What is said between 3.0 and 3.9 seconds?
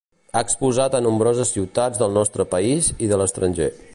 i de l'estranger.